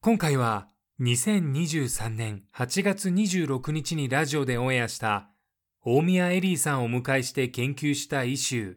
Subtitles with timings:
[0.00, 0.68] 今回は
[1.00, 5.28] 2023年8月26日にラジオでオンエアした
[5.84, 8.76] 大宮エリーさんをお迎えして研究したイシュ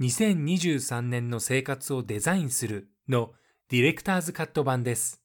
[0.00, 3.30] 2023年の生活をデザインするの
[3.68, 5.22] ディレクターズカット版です。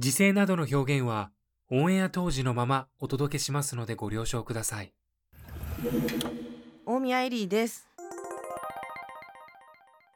[0.00, 1.30] 時勢などの表現は
[1.70, 4.92] オンエア当時のままお届けしますのでご了承ください。
[6.84, 7.88] 大宮エリーです。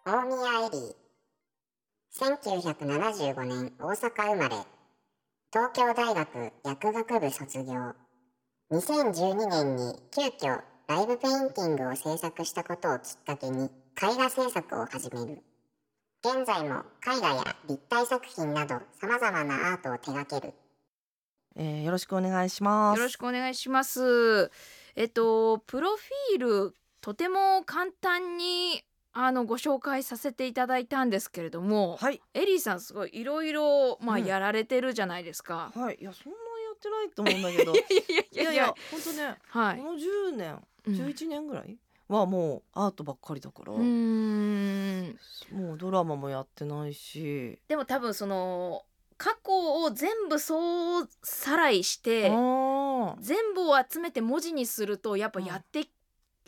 [0.04, 1.07] 大宮エリー
[2.16, 4.56] 1975年大阪生まれ
[5.52, 7.94] 東京大学薬学部卒業
[8.72, 13.70] 2012年に急遽ライブペインティングを制作したことをきっかけに絵
[14.16, 15.42] 画制作を始める
[16.24, 20.54] 現在も絵画や立体作品など様々なアートを手掛ける
[21.60, 22.98] えー、よろしくお願いします。
[22.98, 24.50] よろしくお願いします。
[24.94, 32.20] えっとプロフィールとても簡単にあのご紹介させていただいたんですけれども、はい。
[32.34, 34.24] エリーさんすごいいろいろまあうん。
[34.24, 35.72] やられてるじゃないですか。
[35.74, 37.72] はい、いやそんなやってないと思うんだけど。
[37.74, 38.42] いやいやいいや。
[38.42, 39.78] いややいや、本当ね、はい。
[39.78, 40.94] この10年、うん。
[40.94, 41.76] 11年ぐらい
[42.08, 45.18] はもうアートばっかりだから、うーん。
[45.52, 48.84] もうドラマもやってないし、でも多分その
[49.16, 55.86] 過去を全部そうさらいしてあ全部を集めて文字にするとやっぱやって、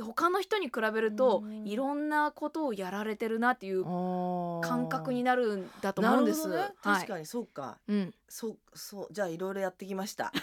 [0.01, 6.49] 他の人に比べるとうんいろんなことをやられてるなっていうあ感覚になるんだとな思うんです。
[6.49, 6.57] ね。
[6.57, 6.73] はい。
[6.83, 7.79] 確かにそうか。
[7.89, 8.15] うん。
[8.29, 10.33] そうそうじゃあいろいろやってきました。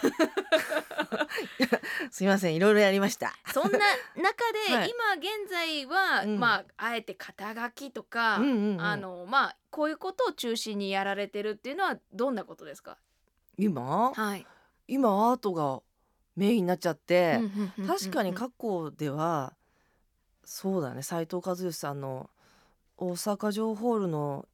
[2.12, 3.34] すみませんいろいろやりました。
[3.53, 3.81] そんな中
[4.68, 12.97] で、はい今現在は、うんまああえて肩書きとか、うんうんうんあのまあこういうことを中心にやられてるっていうのはどんなことですか？
[13.57, 14.12] 今？
[14.13, 14.45] はい。
[14.88, 15.81] 今アートが
[16.38, 17.40] メインになっちゃって。
[17.40, 19.53] うんうんうんうん確かに過去では
[20.46, 22.30] そうだね斉藤和義さんの
[22.96, 24.48] 大阪城ホールの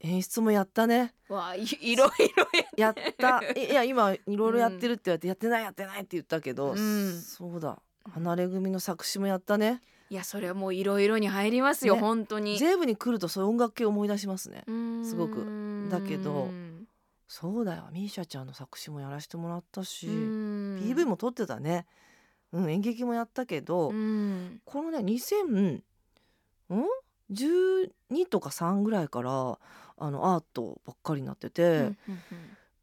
[0.00, 1.14] 演出もやったね。
[1.28, 3.40] わあいいろいろややった。
[3.58, 7.20] いいや今いろいろやってるって言われて、やってないやってないって言ったけど、うん。
[7.20, 7.80] そうだ。
[8.12, 9.80] 離れ組の作詞もやったね。
[10.10, 12.00] いやそれはもういろいろに入りますよ、ね。
[12.00, 12.58] 本当に。
[12.58, 14.64] 全部に来るとそういう音楽系を思い出しますね。
[15.04, 15.88] すすごく。
[15.90, 16.48] だけど
[17.26, 17.88] そうだよ。
[17.90, 20.06] ミーシャちゃんの作詞もやらせてもらったし、
[20.80, 21.86] PV も撮ってたね、
[22.52, 24.60] うん、演劇もやったけど、うん。
[24.64, 25.80] このね2012
[28.28, 29.58] とか3ぐらいから
[29.96, 31.92] あのアートばっかりになってて、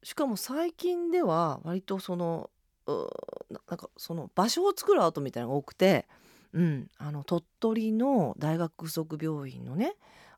[0.04, 2.50] しかも最近では割とその
[2.88, 6.08] ななんかその場所を作るアートみたいなのが多くて、
[6.54, 9.96] うん、あの鳥取の大学附属病院のね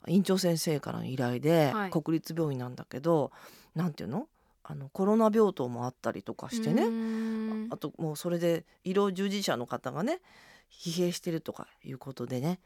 [0.07, 1.89] 院長先生からの依頼で、はい。
[1.89, 3.31] 国立病院なんだけど
[3.75, 4.27] なんていうの？
[4.63, 7.67] あのコロナ病棟もあったりとかしてね、うん。
[7.69, 10.21] あともうそれで医療従事者の方がね
[10.71, 12.59] 疲弊してるとかいうことでね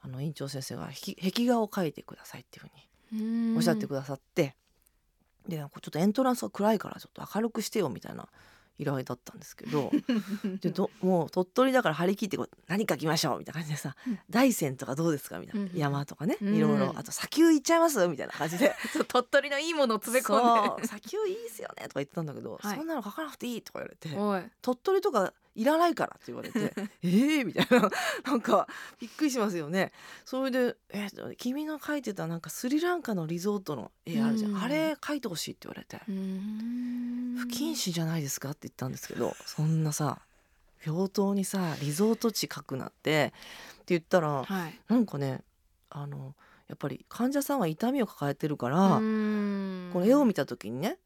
[0.00, 2.66] あの院長先生が壁壁画を描いてくださいっていう
[3.10, 4.54] ふうにおっしゃってくださって、
[5.48, 8.28] でちょっとエントランスが暗いからちょっと明るくしてよみたいな
[8.78, 9.90] 依頼だったんですけど
[10.60, 14.18] でどもう鳥取だから張り切ってこう何描きましょうみたいな感じでさ、うん。
[14.30, 16.54] 大山とかどうですかみたいな、うん山とかね、うん。
[16.54, 16.94] いろいろ。
[16.96, 18.74] あと砂丘行っちゃいますみたいな感じで。
[19.08, 22.76] 鳥取のいいものを詰め込んそう砂丘いいですよねとか言ってたんだけど、はい。
[22.76, 26.72] そんなの描かなくていいとか言われて鳥取とかいらないからって言われて
[27.02, 27.90] ええみたいな。
[28.24, 28.68] なんか
[29.00, 29.92] びっくりしますよね。
[30.24, 34.62] それで、えー君の描いてたなんかスリランカのリゾートの絵あるじゃん、うん。
[34.62, 37.36] あれ描いてほしいって言われて、うん。
[37.38, 40.20] 不謹慎じゃないですかって言ったんですけどそんなさ
[40.84, 43.32] 病棟にさリゾート地描くなって
[43.74, 44.80] って言ったらはい。
[44.86, 45.42] なんかね
[45.90, 46.36] あの
[46.68, 49.90] やっぱり患者さんは痛みを抱えてるから、うん。
[49.92, 50.98] この絵を見た時にね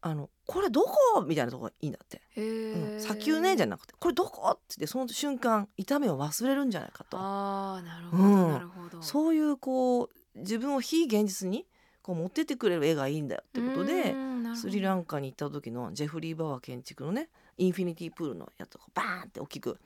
[0.00, 1.22] あのこれどこ？
[1.22, 2.20] みたいなとこがいいんだって。
[2.36, 3.94] うん、砂丘ねじゃなくて。
[3.98, 4.50] これどこ？
[4.50, 7.16] って言ってその瞬間痛みを忘れるんじゃないかと。
[7.16, 8.52] ああなるほど、うん。
[8.52, 9.00] なるほど。
[9.00, 11.66] そういうこう自分を非現実に
[12.02, 14.14] こう持ってってくれる絵がいいんだよってことで
[14.56, 19.78] スリランカに行った時のジェフリー・バワー建築のねインフィニティプールのやつをバーンって大きく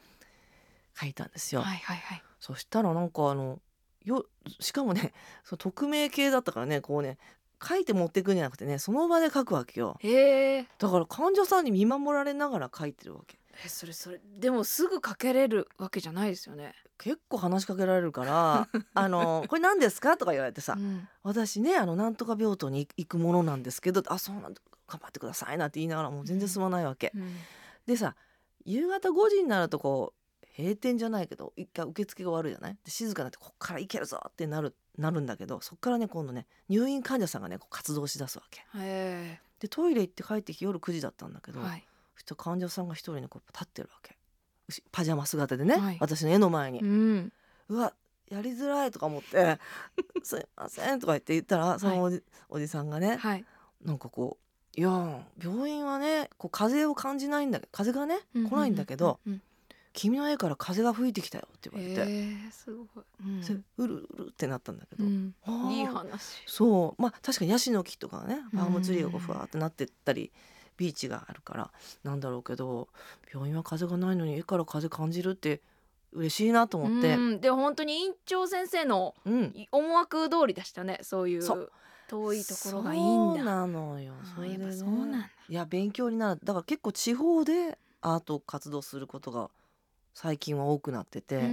[0.98, 1.60] 書いたんですよ。
[1.60, 2.22] はいはいはい。
[2.40, 3.58] そしたらなんかあの
[4.04, 4.24] よ
[4.60, 5.12] しかもね
[5.44, 7.18] その匿名系だったからねこうね
[7.62, 9.96] 書いて持ってくんじゃなくてねその場で書くわけよ。
[10.00, 10.66] へえ。
[10.78, 13.38] だから患者さんに見守られながら書いてるわけ。
[13.64, 27.12] えそれそれでもすぐかけれるわけじゃないですよね、結構話しかけられるから「あのこれ何ですか?」とか言われてさうん「私ねあのなんとか病棟に行くものなんですけどあそうなんだ頑張ってください」なんて言いながらもう全然進まないわけ。
[27.14, 27.36] うん。
[27.86, 28.16] でさ
[28.64, 32.78] 夕方5時になるとこう閉店じゃないけど一回受付が終わるじゃない？
[32.82, 38.62] で静かになってこっから行けるぞってなるなるんだけどそっからね今度ね入院患者さんがねこう活動しだすわけ。
[38.78, 41.84] へでトイレ行って帰ってきて夜9時だったんだけど、えはい。
[42.14, 44.16] そしたら患者さんが一人ねこう立ってるわけ。
[44.92, 45.96] パジャマ姿でね、はい。
[46.00, 47.32] 私の絵の前に、うん。
[47.68, 47.92] うわ
[48.30, 49.58] やりづらいとか思って
[50.22, 53.44] 「すいません」とか言って言ったらそのおじ,、おじさんがねはい。
[53.82, 54.44] なんかこう
[54.78, 59.42] 「いや病院はねこう風を感じないんだけど風がね来ないんだけど、うんうん
[59.94, 62.14] 君の絵から風が吹いてきたよ」ってうん言われて、へ
[62.48, 63.42] えすごい、うん。
[63.42, 65.34] それうるうるってなったんだけど、うん。
[65.70, 66.42] いい話。
[66.46, 67.02] そう。
[67.02, 68.58] まあ確かにヤシの木とかねうん。
[68.58, 70.30] パームツリーがふわーってなってったり
[70.76, 71.70] ビーチがあるから
[72.02, 72.88] なんだろうけど
[73.32, 75.60] 病院は風がないのに絵から風感じるって
[76.12, 77.40] 嬉しいなと思って、うん。
[77.40, 81.70] で本当に院長先生のうん、思惑通りでしたねそういう。
[82.06, 83.36] 遠いところがいいんだ。
[83.38, 85.30] そうなのよそれで、ね、やっぱそうなんだ。
[85.48, 86.40] いや勉強になる。
[86.44, 89.48] だから結構地方でアート活動することが
[90.14, 91.44] 最近は多くなってて、去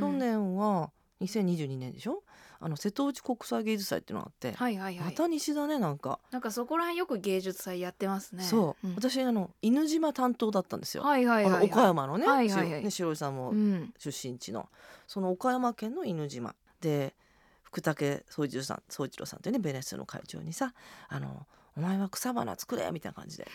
[0.00, 0.90] 去年は
[1.20, 2.22] 2022年でしょ？
[2.60, 5.04] あの瀬戸内国際芸術祭っていうのがあって、はいはいはい。
[5.04, 8.42] また西だねなんか、なんかそこら辺よく芸術祭やってますね。
[8.42, 8.94] そう、ん。
[8.94, 11.66] 私あの犬島担当だったんですよ、はいはいはいはい。
[11.66, 12.82] 岡山のね,、はいはいはい。
[12.84, 13.92] ね白井さんもうん。
[13.98, 14.68] 出身地の。
[15.06, 16.54] その岡山県の犬島。
[16.80, 17.14] で
[17.62, 20.74] 福武総一郎さん総一郎さんというねベネッセの会長にさ
[21.08, 21.46] 「あの
[21.76, 23.48] お前は草花作れ」みたいな感じで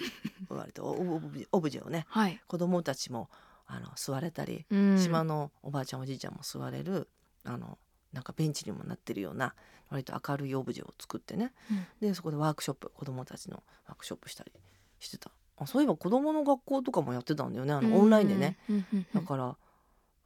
[0.50, 0.94] 言われてオ
[1.60, 3.30] ブジェをねはい、子供たちも
[3.72, 4.98] あの座れたり、うん。
[5.00, 7.08] 島のおばあちゃんおじいちゃんも座れる
[7.46, 7.78] あの
[8.12, 9.54] なんかベンチにもなってるような
[9.90, 11.54] 割と明るいオブジェを作ってね。
[11.72, 11.86] うん。
[12.02, 14.52] でそこでワークショップ子供たちのワークショップしたり
[15.00, 15.32] してた。
[15.58, 18.58] あそういえば子供の学校とかもやってたんだよねあのオンラインでね。
[18.70, 19.08] うんうんうん。
[19.14, 19.56] だから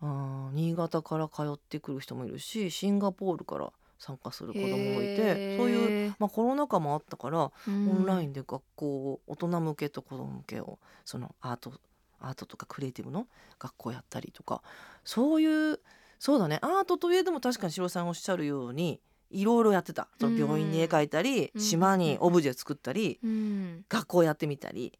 [0.02, 7.90] あー新潟から通ってくる人もいるしシンガポールから参加する子供もいてそういう、う、まあ、コロナ禍もあったから、うん。
[7.90, 11.74] オンラインで学校を大人向けと子供向けをそのアート
[12.24, 13.28] アートとかクリエイティブの
[13.60, 14.62] 学校やったりとか
[15.04, 15.80] そういう
[16.20, 16.58] そうだね。
[16.62, 20.08] アートといえども確かに城さんおっしゃるようにいろいろやってた。
[20.22, 21.62] その病院に絵描いたり、うん。
[21.62, 23.86] 島にオブジェ作ったり、うん。
[23.90, 24.98] 学校やってみたり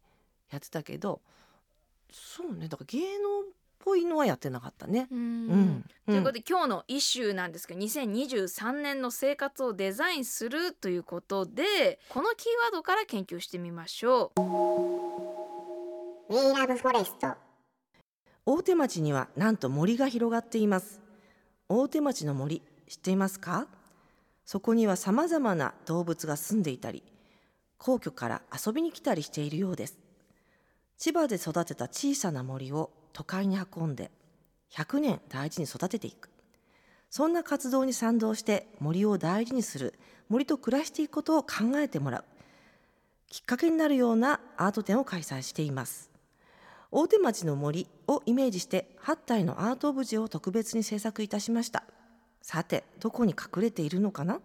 [0.50, 1.22] やってたけど
[2.12, 2.68] そうね。
[2.68, 3.42] だから芸能っ
[3.78, 5.08] ぽいのはやってなかったね。
[5.10, 5.18] うん。
[5.18, 5.84] うん。
[6.04, 15.53] ということで、今日のイシューなんですけど2023年の生活をデザインするということでこのキーワードから研究してみましょう
[16.30, 17.36] We Love Forest.
[18.46, 21.02] 大手町にはなんと森が広がっています。
[21.68, 23.66] 大手町の森知っていますか？
[24.46, 27.02] そこには様々な動物が住んでいたり
[27.76, 29.98] 皇居から遊びに来たりしているようです。
[30.96, 34.10] 千葉で育てた小さな森を都会に運んで
[34.72, 36.30] 100年大事に育てていく。
[37.10, 39.92] そんな活動に賛同して森を大事にする
[40.30, 42.24] 森と暮らしていくことを考えてもらう
[43.28, 46.13] きっかけになるようなアート展を開催しています。
[46.96, 51.82] 大手町の森をイメージして8体のアートオブジェを特別に制作いたしました。
[52.40, 54.38] さてどこに隠れているのかな？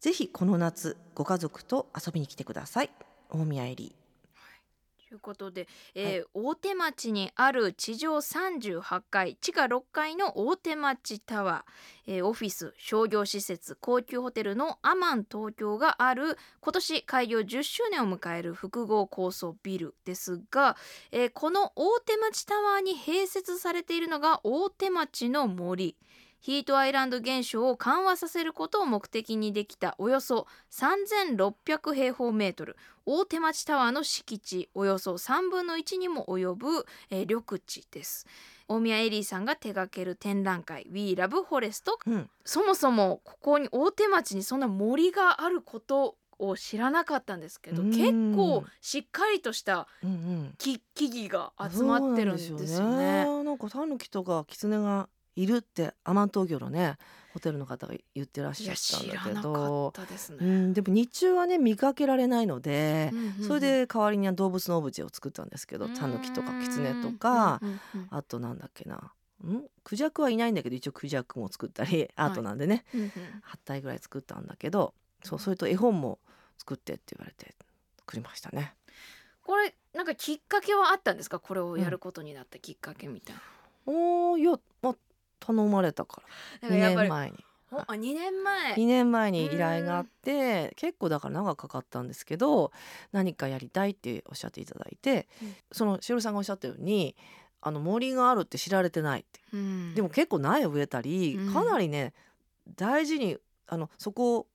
[0.00, 2.90] ぜひこの夏ご家族と遊びに来てください。
[3.28, 3.94] 大宮エリ
[5.08, 20.76] ということで、えー大手町にある地上38階地下6階の大手町タワー、えーオフィス商業施設高級ホテルのアマン東京がある今年開業10周年を迎える複合高層ビルですが、
[21.12, 25.96] えーこの大手町タワーに併設されているのが大手町の森
[26.40, 32.76] ヒートアイランド現象を緩和させることを目的にできたおよそ3600平方メートル。
[33.04, 38.26] 大手町タワーの敷地およそ3分の1にも及ぶ、えー緑地です。
[38.68, 47.90] 大宮エリーさんが手掛ける展覧会 We Love Forest ー、うん、そもそもここに大手町にそんな森があることを知らなかったんですけどうん。
[47.90, 50.54] 結構しっかりとしたうんうん。
[50.58, 52.66] 木木々が集まってるんですよね。
[52.66, 53.44] なんよね。
[53.44, 56.96] なんかタヌキとかキツネがいるってアマン東京のね
[57.32, 59.92] ホテルの方が言ってらっしゃったん知だけど。
[60.08, 60.38] ですね。
[60.40, 63.46] うん、でも日中はね見かけられないので、うんうんうん。
[63.46, 68.96] それで代わりには動物のオブジェを作ったんですけどタヌキとかキツネとか、うんうんうんあとなんだっけな。
[68.96, 69.62] ん？
[69.84, 73.08] クジャクはいないんだけど一応クジャクも作ったりアートなんでね、うんうん。
[73.08, 73.10] 8
[73.64, 76.18] 体ぐらい作ったんだけどそうそれと絵本も
[76.56, 77.54] 作ってって言われて
[78.00, 78.74] 作りましたね。
[79.42, 81.38] これなんかきっかけはあったんですか？
[81.38, 83.42] これをやることになったきっかけみたいな。
[83.86, 84.96] おーいや、まあ、
[85.46, 86.22] 頼まれたか
[86.62, 86.68] ら。
[86.68, 87.44] 2なんかやっぱり年前に。
[87.70, 92.70] ほあ2年前？2年前に依頼があって結構だから長くかかったんですけど
[93.10, 95.54] 何かやりたいっておっしゃっていただいて、うん。
[95.72, 97.16] そのしおりさんがおっしゃったように
[97.60, 99.94] あの森があるって知られてないって、うん。
[99.94, 101.52] でも結構苗を植えたり、うん。
[101.52, 102.14] かなりね
[102.76, 103.36] 大事に
[103.66, 104.46] あのそこを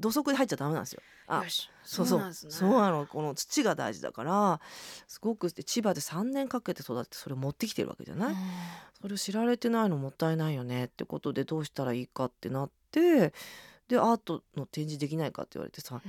[0.00, 1.02] 土足で入っちゃダメなんですよ。
[1.30, 1.44] あ
[1.84, 2.32] そうそう。
[2.32, 3.06] そうなの。
[3.06, 4.60] この土が大事だから
[5.06, 8.34] すごく千葉で3年かけて育ってそれを持ってきてるわけじゃない、
[9.00, 13.32] それを知られてないのもったいないよねってことでどうしたらいいかってなって
[13.88, 16.02] でアートの展示できないかって言われてさ、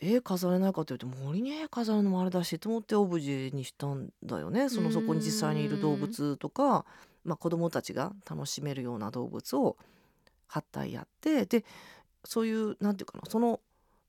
[0.00, 4.68] 絵飾れないかって言われて森に絵飾るのもあれだしと思ってオブジェにしたんだよね。
[4.68, 6.84] そのそこに実際にいる動物とか、
[7.24, 9.76] まあ、子供たちが楽しめるような動物を
[10.50, 11.64] 8体やってで
[12.24, 13.60] そういうなんていうかなその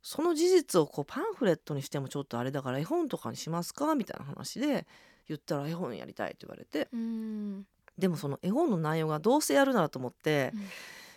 [0.02, 4.88] その事実をこうパンフレットにしてもちょっとあれだから絵本とかにしますかみたいな話で
[5.28, 6.88] 言ったら絵本やりたいって言われて。
[6.94, 7.66] うん
[8.00, 10.54] でもその絵本の内容がどうせやるならと思って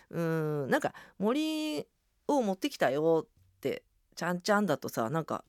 [0.09, 1.85] うーんなんか森
[2.27, 3.83] を持ってきたよって
[4.15, 5.43] ちゃんちゃんだとさなんか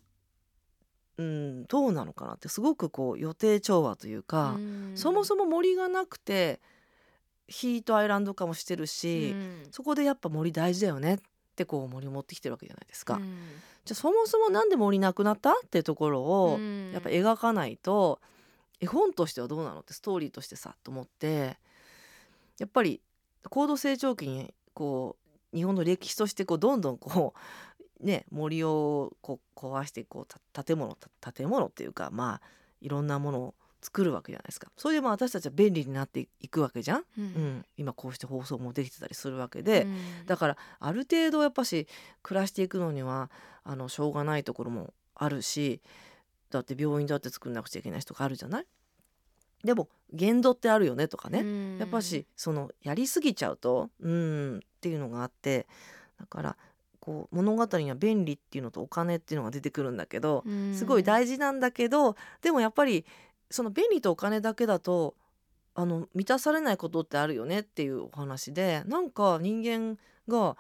[1.18, 4.58] うんどうなのかなってすごくこう予定調和というか、
[4.94, 6.60] そもそも森がなくて
[7.46, 9.62] ヒートアイランド化もしてるし、うん。
[9.70, 11.18] そこでやっぱ森大事だよねっ
[11.56, 13.14] てこう森を持ってきてるわけじゃないですか。
[13.14, 13.36] うん。
[13.84, 16.90] じゃあそもそもなんで森なくなったっていうところをうん。
[16.92, 18.20] やっぱ描かないと
[18.84, 21.56] 絵本としてはどうなのってストーリーとしてさと思って。
[22.58, 23.00] やっぱり
[23.50, 25.16] 高度成長期にこ
[25.52, 27.38] う日本の歴史としてこうどんどんこう
[28.04, 32.42] ね森をこう壊してこうた建物た建物っていうかまあ
[32.80, 34.72] いろんなものを作るわけじゃないですか。
[34.76, 37.00] それでまあ私たちは便利になっていくわけじゃん。
[37.00, 37.24] ううん
[37.58, 40.26] ん、今こうして放送もできてたりするわけで、うん。
[40.26, 41.86] だからある程度やっぱし
[42.22, 43.30] 暮らしていくのには
[43.62, 45.82] あのしょうがないところもあるし
[46.54, 48.66] だって病院だって作んなくちゃいけない人があるじゃない
[49.64, 51.78] でも限度ってあるよねとかね、うん。
[51.78, 55.66] やっぱしそのやりすぎちゃうとうんっていうのがあって
[56.20, 56.56] だから
[57.00, 60.75] こう物語には便利っていうのとお金っていうのが出てくるんだけど、うん。
[60.75, 63.04] すごい大事なんだけどでもやっぱり
[63.50, 65.14] その便利とお金だけだと
[65.75, 70.56] あの満たされないことってあるよねっていうお話でなんか人間が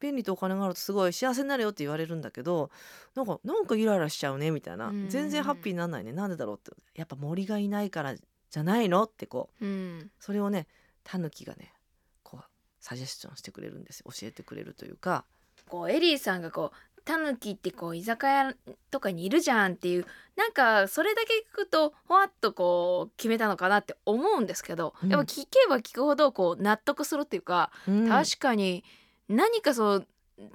[0.00, 2.70] 便利とお金があるとすごい幸せになるよって言われるんだけど
[3.14, 4.88] なんかなんかイライラしちゃうねみたいな。
[4.88, 5.08] うん。
[5.08, 6.12] 全然ハッピーにならないね。
[6.12, 6.70] なんでだろうって。
[6.94, 9.66] やっぱ森がいないからじゃないのってこう。
[9.66, 10.10] うん。
[10.20, 10.66] それをね
[11.02, 11.72] タヌキがね
[12.22, 12.44] こう
[12.80, 14.10] サジェスチョンしてくれるんですよ。
[14.12, 15.24] 教えてくれるというか。
[15.68, 18.54] こうエリーさんがこうタヌキってこう居酒屋
[18.90, 20.06] とかにいるじゃんっていう。
[20.36, 25.08] なんかそれだけ聞くとほわっとこう決めたのかなって思うんですけど、うん。
[25.08, 28.08] やっぱ聞けば聞くほどこう納得するっていうか、うん。
[28.08, 28.84] 確かに
[29.28, 30.06] 何かそう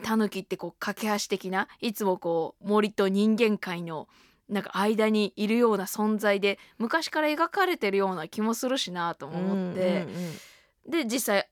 [0.03, 4.07] タヌキってこう架け橋的ないつもこう森と人間界の
[4.47, 10.05] なんか間にいるような存在で昔から描かれてるような気もするしなとも思って、
[10.87, 11.47] で実際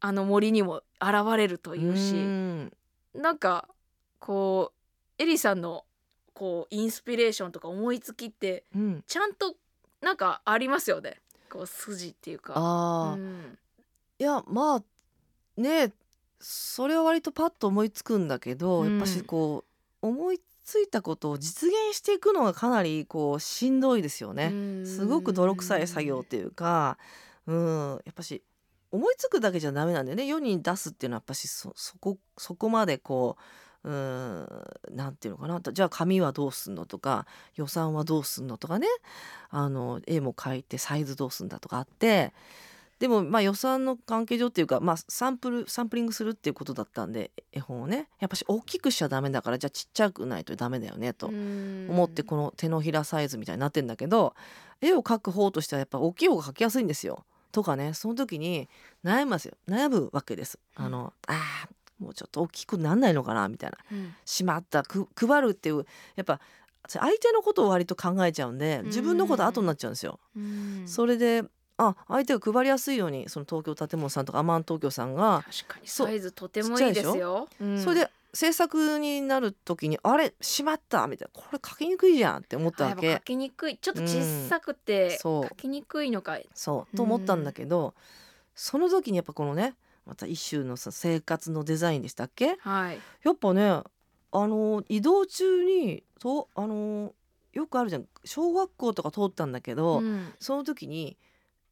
[0.00, 2.14] あの森にも現れるというし。
[2.14, 2.72] うん
[3.16, 3.68] なんか
[4.18, 4.72] こ
[5.18, 5.84] うエリさんの
[6.34, 9.54] こうインスピレーションとか思いつきってうんちゃんと
[10.02, 12.54] なんかありますよねこう筋っていうか。
[12.56, 13.58] あーうん
[14.18, 14.82] いやまあ
[15.60, 15.92] ね
[16.40, 18.92] それは割とパッと思いつくんだけど、うん。
[18.92, 19.64] やっぱしこ
[20.02, 24.52] う思いついたことを実現していくのがかなりこうしんどいですよね。
[24.84, 26.98] すごく泥臭い作業っていうか、
[27.46, 28.42] うん、やっぱし
[28.90, 30.26] 思いつくだけじゃダメなんだよね。
[30.26, 33.36] 世に出すっていうのはやっぱしそそこそこまでこ
[33.84, 34.46] ううん。
[34.90, 35.60] なんていうのかな。
[35.60, 38.88] じゃあ紙はどうすんのとか予算はどうすんのとかね。
[39.50, 42.34] あの絵も描いてサイズどうすんだとかあって
[42.98, 51.26] でもまあ予算の関係上っていうか、まあ、サンプルサンプリングするっていうことだったんで絵本をねやっぱし大きくしちゃダメだからじゃあちっちゃくないとダメだよねと。
[51.26, 51.36] 思
[51.96, 54.34] 思ってこの手のひらサイズみたいになってんだけど
[54.80, 57.24] 絵を描く方としてはやっぱ大きい方が描きやすいんですよ。
[57.52, 58.68] とかねその時に
[59.04, 60.58] 悩みますよ悩むわけです。
[60.74, 63.78] あの、あーもうちょっと大きくなんないのかなみたいな
[64.24, 66.40] しまったく配るっていうやっぱ
[66.88, 70.20] 相手のことを割と考えちゃうんで自分のこと後になっちゃうんですよ。
[70.86, 71.42] それで
[71.78, 77.48] あ相手が配りやすいようにその東京建物さんとかアマン東京さんが、確かにサイズとてもいいですよ。
[77.60, 77.78] うん。
[77.78, 83.14] それで制作になる時にあれしまったみたいなこれ書きにくいじゃんって思ったわけ。
[83.14, 83.20] 書。
[83.20, 83.78] きにくい。
[83.78, 85.48] ちょっと小さくてそう。
[85.48, 86.38] 書きにくいのか。
[86.54, 87.94] そうと思ったんだけど、
[88.54, 89.74] その時にやっぱこのね
[90.06, 92.56] また一種のさ生活のデザインでしたっけ？
[92.60, 92.98] はい。
[93.22, 93.84] やっぱねあ
[94.32, 97.12] の移動中にとあの
[97.52, 98.06] よくあるじゃん。
[98.24, 100.32] 小学校とか通ったんだけど、うん。
[100.40, 101.16] その時に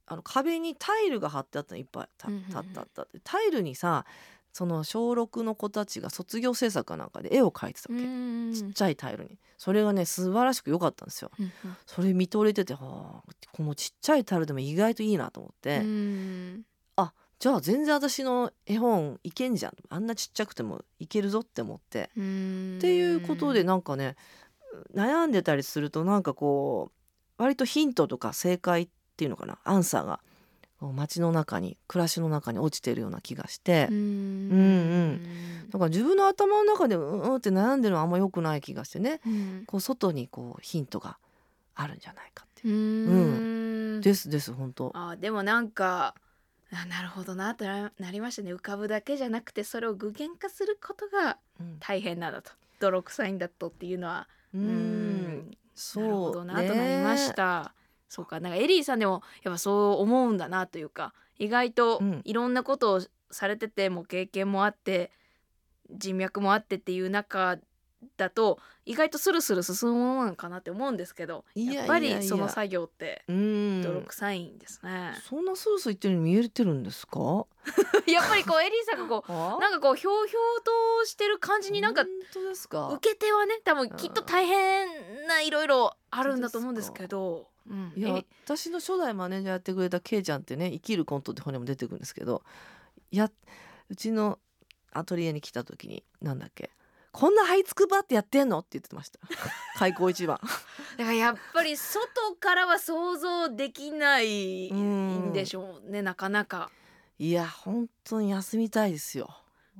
[0.06, 3.02] あの壁にタイルが貼ってあったのいっぱいったあった。
[3.02, 4.04] ってタイルにさ
[4.52, 9.38] その小6の子たちが卒業制作かなんかで絵を描いてたわけ、うんちっちゃいタイルに。
[9.58, 11.30] それがね素晴らしく良かったんですよ。
[11.38, 11.52] うん
[11.86, 16.64] それ見とれててはあこのちっちゃいタイルでも意外といいなと思って、うん。
[17.40, 19.72] じゃあ全然私の絵本いけんじゃん。
[19.90, 22.10] あんなちっちゃくてもいけるぞって思って。
[22.16, 22.76] うん。
[22.78, 24.16] っていうことでなんかね
[24.94, 28.92] 悩んでたりするとなんかこう割とヒントとか正解って
[29.22, 29.58] いうのかな？
[29.62, 30.18] アンサーが。
[30.80, 33.96] 街の中に暮らしの中に落ちてるような気がして、うん。
[33.96, 34.00] う
[34.56, 39.20] んだから自分の頭の中でうんうんって悩んでるのはあんま良くない気がしてね。
[39.26, 39.64] うん。
[39.66, 41.16] こう外にこうヒントが
[41.74, 42.74] あるんじゃないかっていう。
[42.74, 44.00] うん。
[44.02, 44.92] ですです本当。
[44.94, 46.14] あでもなんか
[46.70, 48.52] あなるほどなとななりましたね。
[48.52, 51.76] 浮かぶだけじゃなくてそれを具現化することがうん。
[51.80, 52.50] 大変なんだと。
[52.80, 54.28] 泥臭いんだとっていうのは。
[54.54, 55.50] ううん。
[55.74, 57.72] そなるほうどなとなりました。
[58.14, 58.38] そうか。
[58.38, 62.20] なんかエリーさんでもやっぱそう思うんだなというか意外とうん。
[62.24, 63.00] いろんなことを
[63.32, 65.10] されててもう経験もあって
[65.90, 67.58] 人脈もあってっていう中
[68.16, 73.82] だと意外とスルスル進むものなのかなって思うんですけどいやっぱりその作業ってうん。
[73.82, 75.14] 泥臭いんですね。
[75.28, 77.18] そんなスースー言ってるに見えてるんですか？
[78.06, 82.88] やっぱりこうエリーさんがこう あなんかこうひょうひょうとしてる感じになんか本当ですか？
[82.92, 87.48] 受け手はね多分きっと大変ないろいろあるんだと思うんですけど。
[87.68, 87.92] うん。
[87.96, 92.42] いやえ私の初代マネージャーやってくれたケイちゃんってね生きるコントって本にも出てくるんですけど
[93.10, 93.30] や
[93.88, 94.38] うちの
[94.92, 96.70] アトリエに来た時になんだっけ
[97.14, 98.58] こんな這いつくばってやってんの？
[98.58, 99.20] って言ってました。
[99.78, 100.40] 開口一番。
[100.98, 106.70] だからやっぱり外からは想像できないんでしょうねなかなか。
[107.20, 109.30] いや本当に休みたいですよ。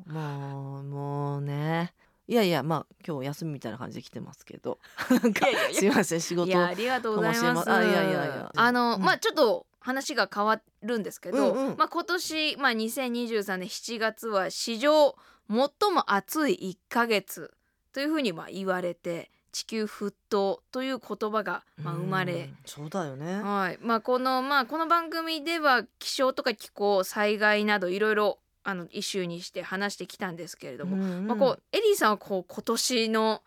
[0.06, 1.92] もうもうね。
[2.28, 4.78] いやいやまあ今日休みみたいな感じで来てますけど。
[5.10, 7.40] なんかすいません仕事いやありがとうござい。
[7.52, 7.70] ます。
[7.70, 8.52] あいやいやいや。
[8.54, 9.02] あの、うん。
[9.02, 11.76] まあちょっと話が変わるんですけど、うんうん。
[11.76, 15.16] まあ今年まあ2023年7月は史上
[15.48, 15.58] 最
[15.92, 17.52] も暑い1ヶ月
[17.92, 23.40] というふうにまあ言われて地球沸騰という言葉がまあ生まれうんそうだよね。
[23.40, 31.26] はい、まあこのまあこの番組では気象とか気候災害などいろいろあのイシューにして話してきたんですけれども、うんうん。
[31.28, 33.42] まあこうエリーさんはこう今年の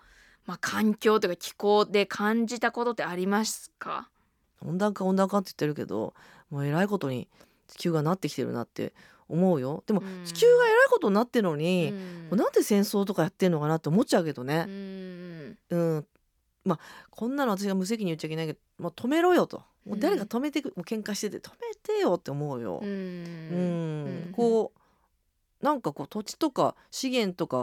[0.46, 4.10] まあ環境というか気候で感じたことってありますか？
[4.62, 6.14] 温暖化温暖化って言ってるけど
[6.50, 7.28] もうえらいことに
[7.68, 8.94] 地球がなってきてるなって
[9.30, 9.84] 思うよ。
[9.86, 10.26] でもうん。
[10.26, 11.92] 地球がえらいことになってるのに、
[12.32, 12.38] うん。
[12.38, 16.06] なんで戦争とかやってんのかなって思っちゃうけどうね、んうん。
[16.66, 19.64] まあこんなの私が無責任に言っちゃいけないけど、まあ、止めろよと。
[19.86, 22.80] もう誰か止めてく、もう喧嘩してて止めてよって思うよ。
[22.84, 24.30] ううん。
[24.30, 24.34] ん。
[24.34, 24.72] こ
[25.62, 27.58] うなんかこう土地とか資源とか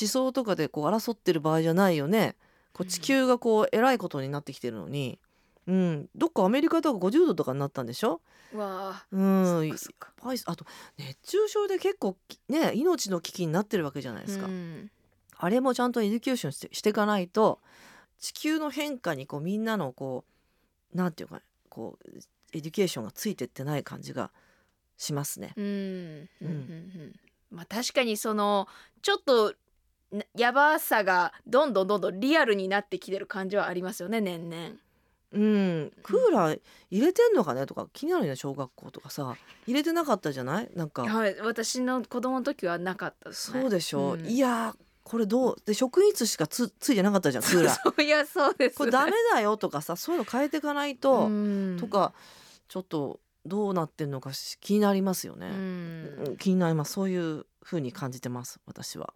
[0.00, 2.36] 思想とかでこう争ってる場合じゃないよね。
[2.72, 2.88] こううん。
[2.88, 5.18] 地球がこうえらいことになってきてるのに、
[5.66, 8.20] うん、どっかアメリカとか50度とかになったんでしょ？
[8.54, 10.12] わあ、うん、そっいかそっか。
[10.16, 10.64] ぱいあと
[10.98, 14.90] 熱中症で結構きね命の危機になってるわけじゃないですか、うん。
[15.36, 17.60] あれもちゃんと education してしていかないと
[18.18, 20.24] 地球の変化にこうみんなのこ
[20.94, 22.08] うなんていうかこう
[22.52, 24.30] education がついてってない感じが
[24.96, 25.52] しますね。
[25.56, 26.28] うん。
[26.40, 27.12] うん。
[27.50, 28.66] まあ確かにその
[29.02, 29.54] ちょっと
[30.12, 34.76] なやばさがどんどんどんどんリアルになってきてる感じはありますよね年々。
[35.36, 37.66] うん、クーラー入れてんのかね？
[37.66, 39.36] とか気になるよね小学校とかさ。
[39.66, 40.70] 入れてなかったじゃない？
[40.74, 41.02] なんか。
[41.02, 43.34] はい、私の子供の時はなかったね。
[43.34, 44.26] そうでしょ、うん。
[44.26, 45.56] いやーこれどう？
[45.64, 47.82] で職員室しかつついてなかったじゃん クーラー。
[47.82, 48.76] そういやそうです。
[48.76, 51.76] これダメだよとかさそういうの変えていかないと、うん。
[51.78, 52.12] とか
[52.68, 56.36] ちょっとどうなってんのかし気になりますようね、んうん。
[56.36, 56.92] 気になります。
[56.94, 59.14] そういう風に感じてます私は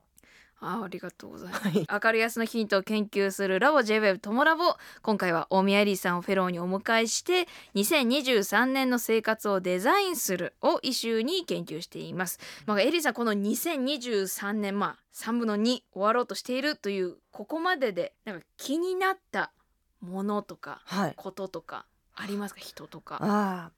[0.60, 1.68] あありがとうございます。
[1.68, 1.86] はい。
[2.04, 4.76] 明るい安のヒントを研究するラボ JWEB トモラボ。
[5.02, 19.52] 今回は大宮エリーさんをフェローにお迎えして2023年の生活をデザインするをイシューに研究しています、まあ、エリーさんこの2023年まあ3分の2終わろうとしているというここまででなんか気になった
[20.00, 21.14] ものとかはい。
[21.16, 22.60] こととかありますか？
[22.60, 23.16] 人とか。
[23.22, 23.72] ああ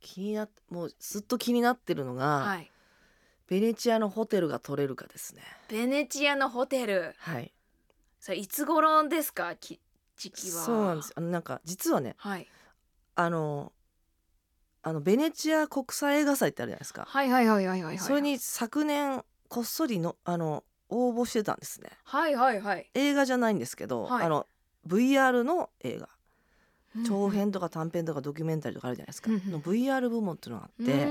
[0.00, 2.71] 気になもうずっと気になってるのが、はい
[3.48, 5.42] ベネチアのホテルが取れるかですね。
[5.68, 7.14] ベネチアのホテル。
[7.18, 7.52] はい。
[8.20, 9.80] それいつ頃ですかき
[10.16, 10.64] 時期は？
[10.64, 12.46] そうなんですあのなんか実はねはい。
[13.14, 13.72] あの
[14.82, 17.98] あのベネチア国際映画祭ってあるじゃないですか、はいはいはいはいはいはい。
[17.98, 21.90] それに昨年こっそりのあの応募してたんですね。
[22.04, 22.90] はいはいはい。
[22.94, 24.26] 映画じゃないんですけど、はい。
[24.26, 24.46] あの
[24.86, 26.08] VR の映画。
[27.06, 29.50] 長編とか短編とかドキュメンタリーとかあるじゃないですか、うんうん。
[29.52, 31.06] の VR 部門っていうのがあって、て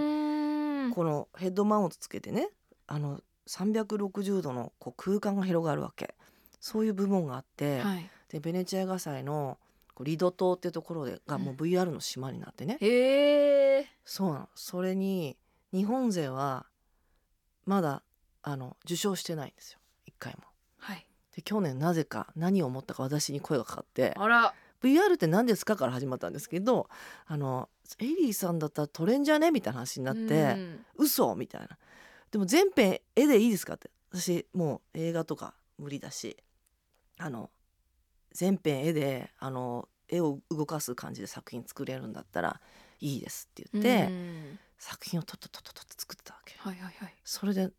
[0.93, 2.49] このヘッドマウントつけてね
[2.88, 6.15] あの360度のこう空間が広がるわけ。
[6.60, 9.58] そういう部門があって、はい、でベネチア映画祭の
[10.04, 14.49] リド島っていうところでがもう VR の島になってね、へえそうなの。
[14.56, 15.38] それに
[15.73, 16.65] 日本勢は
[17.65, 18.04] まだ
[18.43, 19.80] あの受賞してないんですよ。
[20.06, 20.43] 一回も。
[20.77, 21.06] はい。
[21.36, 24.13] で去年なぜか何を思ったか私に声がかかって
[24.82, 26.89] VR って何ですかから始まったんですけど
[27.25, 30.86] あのエリーさんだったら撮れんじゃねみたいな話になって、うん。
[30.97, 31.77] 嘘みたいな。
[32.32, 33.89] でも全編絵でいいですかって。
[34.12, 36.36] 私もう映画とか無理だし
[37.17, 37.49] あの
[38.34, 42.60] 全編絵であの絵を動かす感じで作品作れるんだったら
[42.99, 44.60] いいですって言って、うん。
[44.82, 47.69] 作品をとっととっとと作ってたわけはいはいはいそれで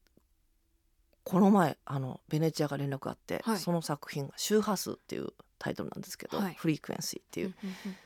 [1.25, 7.97] この前あのベネチアが連絡があって、はいその作品が「周波数」っていうタイトルなんですけど「はいフリークエンシー」っていう、うんうんうん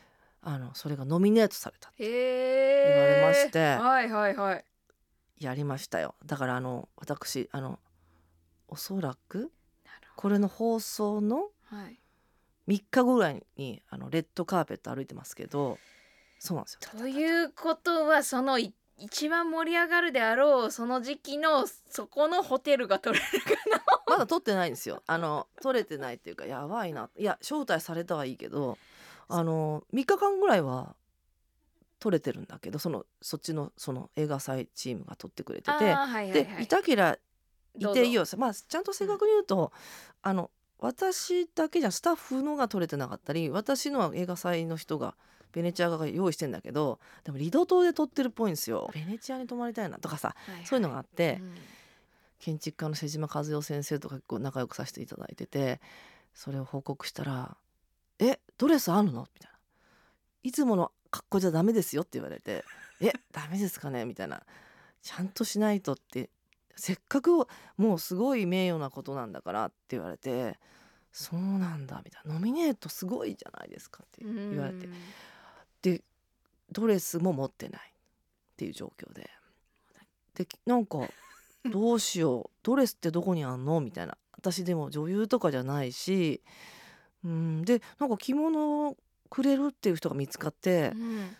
[0.48, 3.58] あのそれがノミネートされたへえ言われまして。
[3.58, 4.64] はいはいはい。
[5.40, 6.14] やりましたよ。
[6.24, 7.80] だからあの私あの
[8.68, 9.50] おそらく
[10.14, 11.98] これの放送のほどはい。
[12.68, 15.78] 3日後ぐらいにあのレッドカーペット歩いてますけど
[16.38, 16.80] そうなんですよ。
[16.96, 23.50] ということはそのい一番盛り上がるであろうその時期のそこのホテルが取れるか
[24.06, 25.02] まだ撮ってないんですよ。
[25.08, 27.10] あの撮れてないっていうかやばいな。
[27.16, 28.78] いや招待されたはいいけど
[29.28, 30.94] あの3日間ぐらいは
[31.98, 36.64] 撮れてるんだけどそのそっちのその映画祭チームが撮ってくれてて、はいはいではい。
[36.64, 37.18] いたけりゃ
[37.78, 38.24] いていいよ。
[38.36, 39.72] まあちゃんと正確に言うと、
[40.22, 45.14] あの私だけじゃスタッフのが撮れてなかったり私のは映画祭の人が
[45.52, 48.90] ベネチアが用意してんだけどでもリド島で撮ってるっぽいんですよ。
[48.92, 50.66] ベネチアに泊まりたいなとかさはいはい。
[50.66, 51.54] そういうのがあって、うん。
[52.38, 55.80] 建築家の瀬島和代先生とか結構仲良くさせていただいてて
[56.34, 57.56] それを報告したら
[58.18, 59.58] 「えドレスあるの?」みたいな
[60.42, 62.64] 「いつもの格好じゃダメですよ」って言われて
[63.00, 64.42] 「えダメですかね?」みたいな
[65.02, 66.30] 「ちゃんとしないと」って。
[66.78, 67.30] せっかく
[67.78, 70.58] もうすごい名誉なことなんだからって言われて
[71.10, 74.84] 「そうなんだ」みたいな「ノミネートすごいじゃないですか」って言われて。
[74.84, 74.94] うん。
[75.80, 76.04] で
[76.70, 77.80] ドレスも持ってない。
[77.80, 79.30] っていう状況で。
[80.34, 81.08] でなんか
[81.64, 82.58] どうしよう。
[82.62, 83.80] ドレスってどこにあんの？
[83.80, 84.18] みたいな。
[84.32, 86.42] 私でも女優とかじゃないし
[87.26, 87.64] うん。
[87.64, 88.96] でなんか着物を
[89.28, 91.36] くれるっていう人が見つかってうん。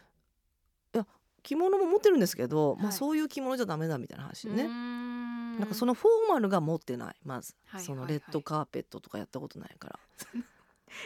[1.47, 8.11] 着物も持ってるんですけど、まあ、はいそういう着物じゃダメだみたいな話でね、なんかそのフォーマルが持ってないまず、はいそのはい。
[8.11, 10.01] はいレッドカーペットとかやったことないから、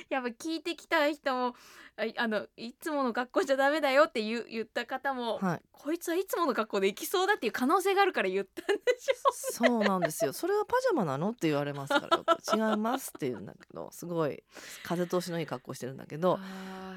[0.09, 1.55] やっぱ聞いてきた人も
[1.97, 5.62] ああのいつもの格好じゃダメだよって言う言った方も、はい。
[5.73, 9.33] こいつはいつもの格好で行きそうだっていう可能性があるから言ったんでしょ。
[9.33, 10.33] そうなんですよ。
[10.33, 14.43] それはパジャマなのって言われますから、違いますって言うんだけど、すごい
[14.83, 16.38] 風通しのいい格好してるんだけど、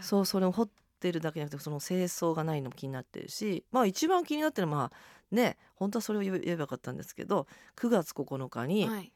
[0.01, 0.69] そうそれを掘っ
[0.99, 4.91] てるだけじゃなくて、その清掃がないのも気になってるし、まあ一番気になってるのはまあ
[5.35, 9.11] ね、本当はそれを言えばよかったんですけど、9月9日にはい、い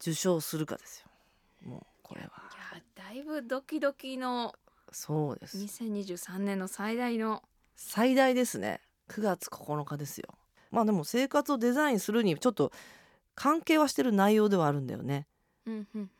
[0.00, 1.10] 受賞するかですよ。
[1.68, 2.26] もうこれは。
[2.26, 2.47] や
[3.08, 4.54] だいぶドキドキの
[4.92, 5.56] そうです。
[5.56, 7.42] 2023年の最大の
[7.74, 8.82] 最大ですね。
[9.08, 10.28] 9月9日ですよ。
[10.70, 12.70] まあでも生活をデザインするにちょっと
[13.34, 15.26] 関係はしてる内容ではあるんだよね。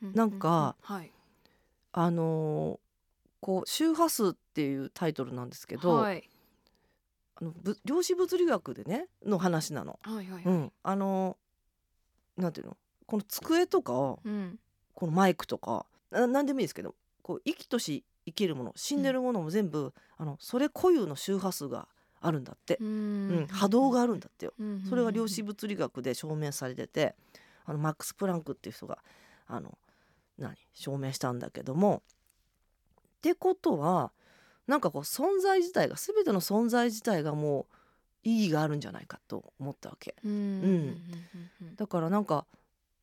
[0.01, 1.11] なんかはい
[1.93, 2.79] あのー
[3.43, 6.27] こう周波数っていうタイトルなんですけど、はい
[7.35, 9.99] あのぶ量子物理学でねの話なの。
[10.01, 12.79] はいはい、うん、あのーなんていうの？
[13.05, 14.59] この机とかうん
[14.95, 21.89] このマイクとかな何でもいいですけどこう生きとし生きるもの死んでるものも全部、あのそれ固有の周波数が
[22.21, 23.41] あるんだって、ううん。
[23.43, 23.47] ん。
[23.47, 24.53] 波動があるんだってよ。
[24.59, 24.85] うん。
[24.89, 27.15] それが量子物理学で証明されてて
[27.65, 28.99] あのマックス・プランクっていう人が
[29.47, 29.79] あの
[30.39, 32.03] 何証明したんだけども。
[33.19, 34.13] ってことは
[34.69, 37.75] なんかこう存在自体が全ての存在自体がもう
[38.23, 40.15] 意義があるんじゃないかと思ったわけ。
[40.25, 40.31] うん。
[40.31, 41.03] うん。
[41.63, 41.77] うん。
[41.77, 42.47] だからなんか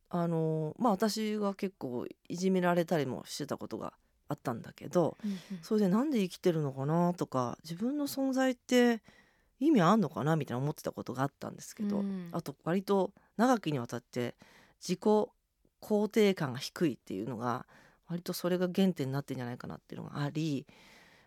[0.10, 3.94] あのまあ私が結構いじめられたりもしてたことが
[4.28, 5.40] あったんだけどうんうん。
[5.62, 9.02] それでなんで生きてるのかなとか自分の存在って
[9.60, 12.30] 意味あんのかなみたいな思ってたことがあったんですけど、うん。
[12.32, 14.36] あと割と長きにわたって
[14.82, 15.00] 自己
[15.82, 17.66] 肯定感が低いっていうのが
[18.08, 20.66] 割とそれが原点になってんじゃないかなっていうのがあり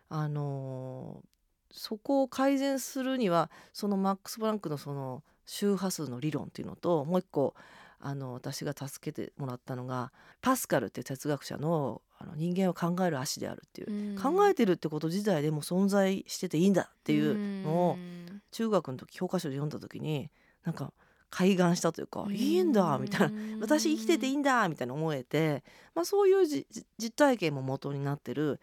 [0.09, 1.29] あのー
[1.71, 7.53] そこを改善するにはそのマックス・プランクのその周波数の理論っていうのともう一個
[8.01, 14.21] あの私が助けてもらったのがパスカルっていう哲学者のあの人間は考える足であるっていう、うん。
[14.21, 18.41] 考えてるってこと自体でも存在してていいんだっていうのをん。
[18.51, 20.29] 中学の時教科書で読んだ時に
[20.65, 20.91] なんか
[21.29, 28.59] 開眼したというか、いいんだみたいな私生きてていいんだみたいな思えて、まあ、そういう実体験も元になってる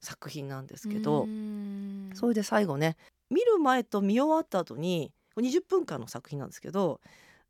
[0.00, 2.10] 作品なんですけど、うん。
[2.14, 2.96] それで最後ね
[3.30, 7.00] 見る前と見終わった後に20分間の作品なんですけど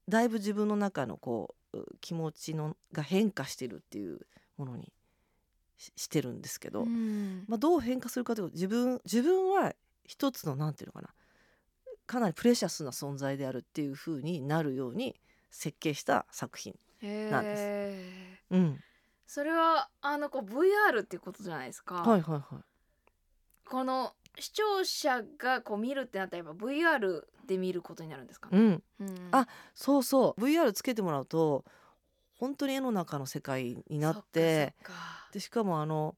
[0.08, 4.20] だいぶ自分の中のこうう気持ちのが変化してるっていう
[4.56, 4.92] ものに
[5.76, 11.08] ししてるんですけど、うんまあ、どう変化するかというと自分自分は一つのなんていうのかな
[12.06, 15.14] かなりプレシャスな存在であるっていう風になるように
[15.50, 16.74] 設計した作品。
[17.00, 18.00] なんで
[18.40, 18.80] すうん、
[19.24, 22.64] それはあのこう VR っていうことじゃないですか、はいはいはい。
[23.64, 29.28] この視聴者がこう見るってなったらやっぱ VR で見ることになるんですか、うん、うん。
[29.32, 30.40] あそうそう。
[30.40, 31.64] VR つけてもらうと
[32.38, 35.28] 本当に絵の中の世界になってそっかそっか。
[35.32, 36.14] でしかもあの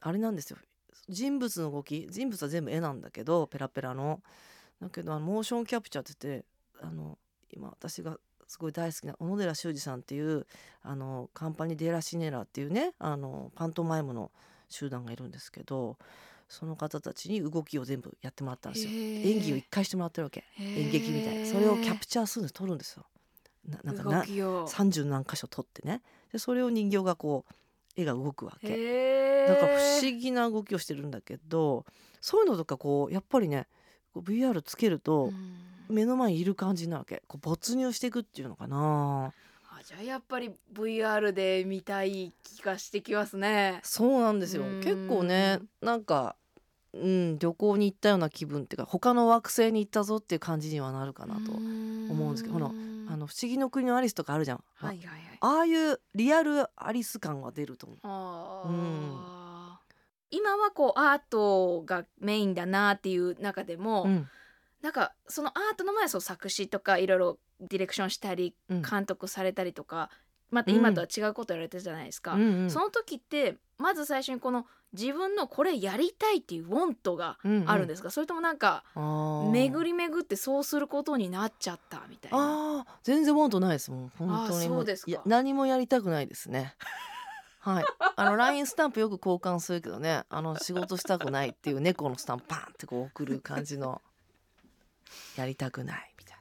[0.00, 0.58] あれなんですよ。
[1.08, 4.20] 人物の動き人物は全部絵なんだけどペラペラの。
[4.80, 6.46] だけどあのモーションキャプチャーって言って
[6.82, 7.18] あの
[7.52, 10.46] 今私がすごい大好きな小野寺修二さんっていう
[10.82, 14.30] あのカンパニ・デラシネラっていうねあのパントマイムの
[14.68, 15.96] 集団がいるんですけど
[16.48, 18.90] その方たちに動きを全部やってもらったんですよ。
[18.92, 20.44] 演技を一回してもらってるわけ。
[20.58, 21.46] 演劇みたいな。
[21.46, 23.04] それをキャプチャーするんです撮るんですよ。
[23.68, 24.68] ななんか動なきを。
[24.68, 26.02] 30何箇所撮ってね。
[26.32, 28.68] でそれを人形がこう絵が動くわけ。
[28.68, 29.48] へー。
[29.48, 31.84] だから不思議な動きをしてるんだけど
[32.20, 33.66] そういうのとかこうやっぱりね
[34.16, 35.74] VR つけるとうん。
[35.88, 37.22] 目の前にいる感じなわけ。
[37.26, 39.26] こう没入していくっていうのかな。
[39.26, 39.32] あ
[39.84, 43.80] じゃあやっぱり VR で見たい気がしてきますね。
[43.82, 44.62] そうなんですよ。
[44.62, 44.80] うん。
[44.80, 46.36] 結構ねなんか、
[46.94, 55.20] うん、旅行に行ったような気分っていうか他の惑星に行ったぞっていう感じにはなるかなと、思思うんですけどほらあの「不思議の国のアリス」とかあるじゃん、はいはいはい。
[55.40, 57.96] ああいうリアルアリス感は出ると思
[58.64, 58.68] う。
[58.68, 59.74] うん。
[60.30, 64.28] 今はこうアートがメインだなっていう中でも、うん
[64.84, 68.82] なんかそのアートの前はそう作詞とかいろいろディレクションしたりうん。
[68.82, 70.10] 監督されたりとか、
[70.50, 72.42] また今とは違うことやられてるじゃないですか、うん。
[72.42, 82.38] うんその時ってまず最初にこの自分のこれやりたいっていうウォントがあるんですか、それともなんか巡りり巡ってそうすることになっちゃったみたいな。
[82.38, 82.86] あー。
[83.02, 85.10] 全然 want ないですもん本当にもあーそうですか。
[85.10, 86.76] いや何もやりたくないですね。
[87.60, 87.84] はい。
[88.16, 94.02] あの LINE スタンプよく交換するけどねあの仕事したくないっていう猫のスタンプパンってこう送る感じの
[95.36, 96.38] やりたくないみたい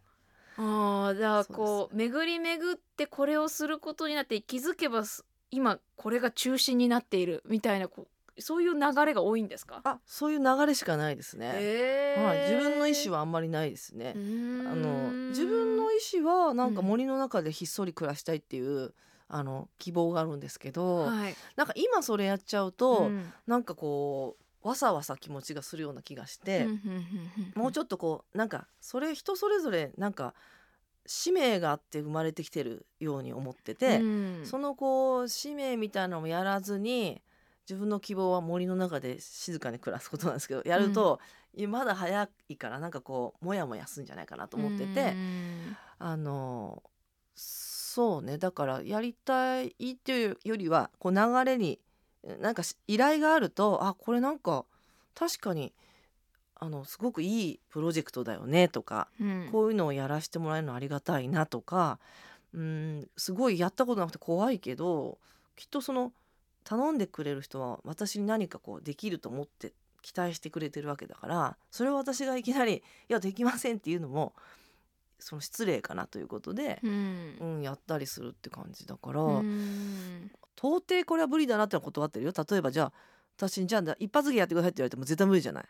[0.58, 9.82] ああじゃあこう巡り巡ってこれをすることになって気づけばす今これが中心になっているみたいなこうそういう流れが多いんですか？
[9.84, 12.24] なあそういう流れしかないですね、へー。
[12.24, 14.14] はい、自分の意思はあんまりないですね。
[14.16, 18.96] あの自分の意思はなんか森の中でひっそり暮らしたいっていう、
[19.28, 21.36] あの希望があるんですけど、はい。
[21.56, 23.32] なんか今それやっちゃうと、うん。
[23.46, 26.68] なんかこうわさわさ気持ちがするような気がして、
[27.56, 30.34] もうちょっとこうなんかそれ人それぞれなんか
[31.06, 34.42] 使命があって生まれてきてるように思ってて、うん。
[34.46, 37.22] そのこう使命みたいなのもやらずに
[37.70, 41.20] 自分の希望は森の中で静かに暮らすことなんですけどやると、
[41.54, 46.82] いやまだ早いからなんかこうモヤモヤするんじゃないかなと思ってて、うんあの
[47.36, 48.38] そうね。
[48.38, 51.80] だからやりたいっていうよりはこう流れに
[52.40, 54.66] なんかし依頼があるとあこれなんか
[55.16, 55.74] 確かに
[56.56, 59.50] あのすごくいいプロジェクトだよねとか、うん。
[59.52, 62.00] こういうのをやらせてもらえるのありがたいなとか
[62.54, 65.18] うんすごいやったことなくて怖いけど
[65.56, 66.14] きっとその
[66.64, 72.78] 頼んでくれる人は私に何かこうできると思って期待してくれてるわけだからそれを私がいきなり
[73.10, 74.34] 「いやできません」っていうのも
[75.20, 77.38] その失礼かなということで、うん。
[77.40, 82.34] うん、やったりするって感じだから、うん到底これは無理だなってのは断ってるよ。
[82.50, 82.94] 例えばじゃあ
[83.38, 85.66] 私にじゃあ一発芸やってくださいって言われても絶対無理じゃない。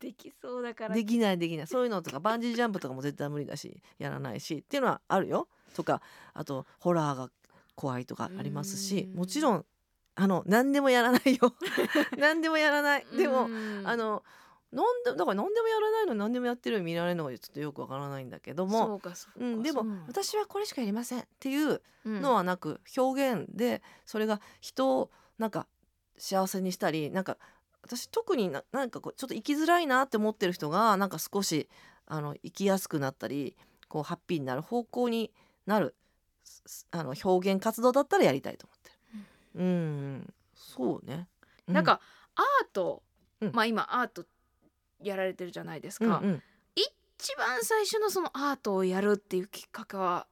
[0.00, 0.94] できそうだから。
[0.94, 1.66] できないできない。
[1.66, 5.48] そういうのとかバンジージャンプとかも絶対無理だしやらないしっていうのはあるよ。
[5.74, 7.30] とかあとホラーが
[7.74, 9.18] 怖いとかありますしうん。
[9.18, 9.64] もちろん
[10.16, 11.54] あの何でもやらないよ。
[12.18, 13.06] 何でもやらない。
[13.16, 13.82] でも、うん。
[13.84, 14.22] あの
[14.74, 19.00] なんでだから何でもやらないのに何でもやってるように見られるのがちょっとよくわからないんだけども。
[19.14, 25.66] そうん、でも私はこれしかやりませんっていううんのはなく、表現でそれが人をなんか
[26.18, 27.38] 幸せにしたりなんか
[27.82, 31.68] 私特にななんかこうちょっと生きづらいなって思ってる人がなんか少し
[32.06, 33.56] あの生きやすくなったり
[33.88, 35.32] こうハッピーになる方向に
[35.66, 35.94] なる
[36.42, 38.94] すあの表現活動だったらやりたいと思ってる。
[39.56, 41.28] うん、そうね。
[41.68, 42.00] うなんか
[42.34, 43.02] アート、
[43.40, 43.52] うん。
[43.52, 44.24] まあ今アート
[45.04, 46.42] やられてるじゃないですか、うんうん。
[46.76, 50.26] 一番最初のそのアートをやるっていうきっかけは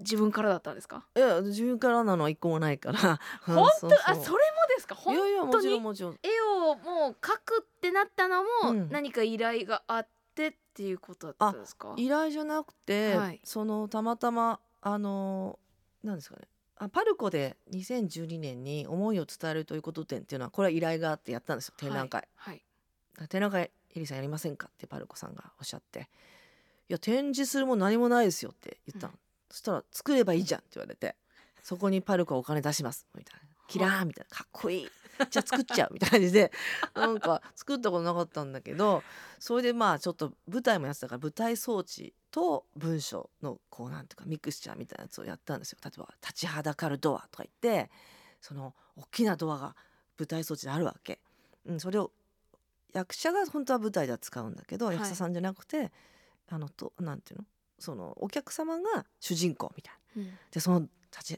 [0.00, 1.06] 自分からだったんですか？
[1.16, 3.20] いや自分からなのは一個もないから。
[3.46, 4.94] 本当、あそれもですか？
[4.94, 5.78] い本やいやもちろ当に？
[5.78, 6.18] んもちろん。
[6.22, 8.88] 絵をもう描くってなったのもうん。
[8.90, 13.40] 何か依頼があってっていうことだったんですか、依頼じゃなくて、はい。
[13.42, 15.58] そのたまたまあの
[16.02, 16.42] なんですかね。
[16.78, 21.74] あパルコで2012年に「思いを伝えるということ展」っていうのはこれは依頼があってやったんですよ。
[21.78, 22.62] 展覧会、はい、
[23.30, 24.68] 展覧会エリさんやりませんか？
[24.68, 26.08] ってパルコさんがおっしゃって
[26.88, 29.18] 「いや展示するもの何もないですよ」って言ったの、うん。
[29.50, 31.16] そしたら「作ればいいじゃん」って言われて
[31.62, 34.90] 「そこにパルコはお金出します」みたいな「キラーン」みたいな「かっこいい」
[35.30, 36.52] じゃあ作っちゃうみたいな感じで
[36.94, 39.02] なんか作ったことなかったんだけど
[39.38, 45.78] それでまあちょっと舞台もやってたから舞台装置と文章のこうなんていうかミクスチャーみたいなやつをやったんですよ。
[45.82, 47.90] 例えば「立ちはだかるドア」とか言って
[48.42, 49.74] その大きなドアが
[50.18, 51.18] 舞台装置であるわけ。
[51.64, 52.12] うん、それを
[52.96, 55.92] 役者が本当は舞台では使うんだけど、はい、役者さんじゃなくて
[56.48, 57.44] あのとなんていうの？
[57.78, 60.22] そのお客様が主人公みたいな。
[60.22, 60.86] うん、でその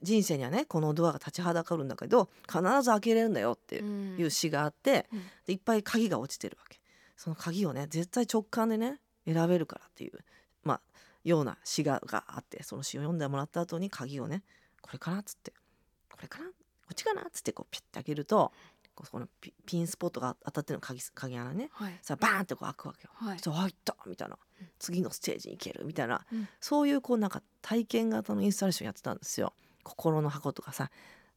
[0.03, 6.81] 人生にはねこのドアが立ちはだかるんだけど必ず開けれるんだよっていう詩があって、うん、でいっぱい鍵が落ちてるわけ。
[7.17, 10.19] その鍵をね絶対直感でね選べるからっていう
[10.63, 10.81] まあ
[11.25, 14.43] ような詩ががあってその詩を読んでもらった後に鍵をね
[14.81, 15.53] これかなっつって
[16.11, 16.53] これかなこ
[16.93, 18.53] っちかなっつってこうピッて開けると
[19.05, 19.29] この
[19.67, 23.11] ピンスポットが当たってるの鍵鍵穴ね、はい、さバーンってこう開くわけよ。
[23.15, 25.85] はい、そう入ったみたいな、うん、次のステージに行ける。
[25.85, 29.53] みたいな、うん、そういうこうなんか体験型のインスタレーションやってたんですよ。
[29.83, 30.91] 心の箱とかさ。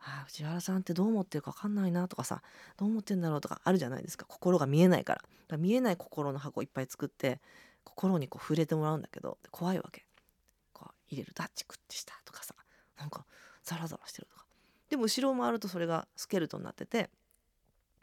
[0.03, 2.41] あ藤原さんってどう思ってるか分かんないなとかさ。
[2.77, 4.25] どう思ってんだろうとかあるじゃないですか。
[4.27, 5.21] 心が見えないから。
[5.21, 7.39] から見えない心の箱いっぱい作って
[7.83, 10.05] 心にこう触れてもらうんだけど怖いわけ。
[10.73, 12.55] こう入れるとあっチクってしたとかさ。
[12.97, 13.25] なんか
[13.63, 14.45] ザラザラしてるとか。
[14.89, 17.09] でも後ろを回るとそれがスケルトンになってて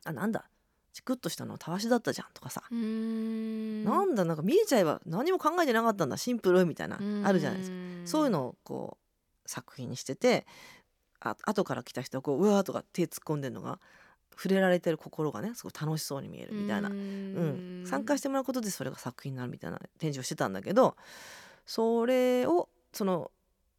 [0.08, 0.48] あなんだ。
[0.92, 2.62] チクッとしたのはたわしだったじゃんとかさ。
[2.70, 6.16] なんだなんか見えちゃえば何も考えてなかったんだ。
[6.16, 7.76] シンプルみたいなあるじゃないですか。
[8.04, 8.96] そういうのをこ
[9.46, 10.46] う作品にしてて
[11.20, 13.78] あ後から来た人はこううわーとか手突っ込んでるのが
[14.36, 20.96] 触れられてる心がねすごい楽しそうに見えるみたいな、うん、参加してもらうことでそれが作品になるみたいな展示をしてたんだけど
[21.66, 23.32] それをその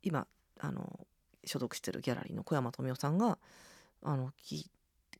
[0.03, 0.27] 今
[0.59, 0.99] あの
[1.45, 3.37] 所属してるギャラリーの小山富夫さんが
[4.03, 4.65] あの聞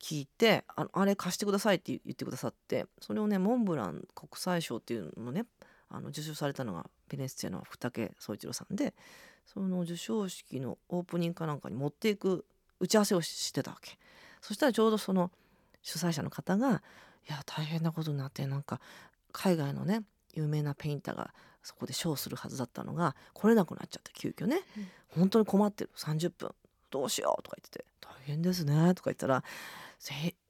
[0.00, 5.44] 聞いてああれ貸してくださいって言ってくださってそれをねモンブラン国際賞っていうのね
[5.90, 8.94] あの受賞されたのがベネッセの二竹宗一郎さんで
[9.44, 12.44] その授賞式のオープニングかなんかに持っていく
[12.78, 13.98] 打ち合わせをしてたわけ。
[14.40, 15.30] そしたらちょうどその
[15.82, 16.82] 主催者の方が
[17.28, 18.80] 「いや大変なことになってなんか
[19.32, 24.88] 海外のね有名なペインターがそこでショーするはずだったのが来れなくなっちゃって急遽ね、うん、
[25.20, 25.90] 本当に困ってる。
[25.96, 26.54] 30分。
[26.90, 29.44] どうしようとか言ってて「大変ですね」とか言ったら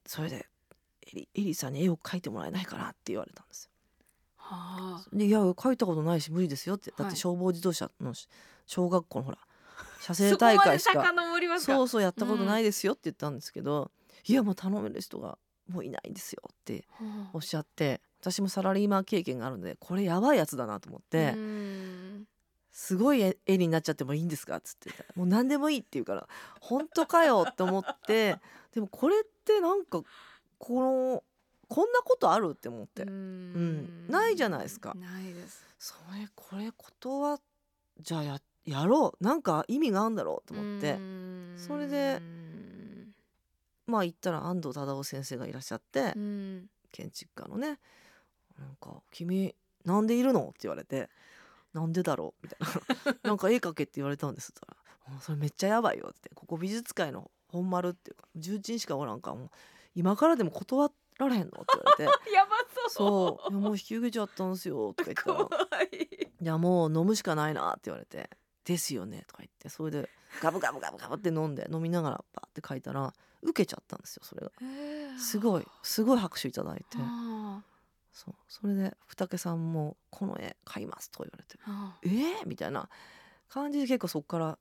[0.05, 0.47] それで
[1.07, 2.89] エリエリさんに絵を描いてもらえないかな？
[2.89, 3.71] って言われたんですよ。
[4.37, 6.93] はあ、でいや描いたことないし無理ですよって。
[6.97, 8.13] だって消防自動車の
[8.65, 9.37] 小学校のほら
[10.01, 11.13] 写生大会しか
[11.59, 13.91] そうそうやったことないですよって言ったんですけど、
[14.27, 15.37] うん、いやもう頼める人が
[15.67, 16.87] もういないんですよって
[17.33, 21.35] おっしゃって、私もサラリーマン経験があるのでこれやばいやつだなと思って。
[22.71, 26.27] すごい絵になっちゃってもいいんですか?」っつって「もう何でもいい」って言うから
[26.61, 28.39] 「本当かよ」って思って
[28.73, 29.23] でもこれっ
[29.55, 30.01] てなんか
[30.57, 31.23] この
[31.67, 33.03] こんなことあるって思って。
[33.03, 34.07] うん。
[34.09, 34.93] ないじゃないですか。
[34.95, 35.65] ないです。
[35.79, 37.39] それこれ断
[37.99, 39.23] じゃあややろう。
[39.23, 40.97] なんか意味があるんだろうと思って。
[41.57, 42.21] それで
[43.87, 46.13] まあ行ったら安藤忠雄先生がいらっしゃって
[46.91, 47.79] 建築家のね
[48.57, 51.09] なんか「君なんでいるの?」って言われて
[51.73, 54.51] 「なんでだろう?」みたいな「なんか絵描け」って言われたんです。
[54.51, 59.49] って言ったら「それめっちゃやばいよ」って「ここ美術界の本丸っていうか重鎮しかおらんかもう
[59.95, 62.03] 今からでも断られへんの?」って言われて。
[62.31, 62.51] やば
[62.89, 63.49] そう。
[63.49, 63.51] そう。
[63.51, 66.27] もう引き受けちゃったんですよ」とか言ったら「い。
[66.41, 68.29] やもう飲むしかないな」って言われて
[68.65, 69.69] 「ですよね」とか言って。
[69.69, 70.09] それで
[70.41, 74.51] ガブガブガブガブって飲んで飲みながらバーって書いたら受けちゃったんですよそれが。
[75.19, 76.97] すごいすごい拍手いただいて。
[78.13, 78.35] そう。
[78.47, 81.59] それで二竹さんも「この絵買います」と言われて
[82.03, 82.89] 「えー?」みたいな
[83.49, 84.57] 感じで結構そこから